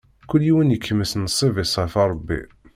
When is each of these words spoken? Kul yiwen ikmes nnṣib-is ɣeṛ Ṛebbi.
Kul 0.29 0.41
yiwen 0.45 0.73
ikmes 0.75 1.11
nnṣib-is 1.15 1.73
ɣeṛ 1.83 2.01
Ṛebbi. 2.13 2.41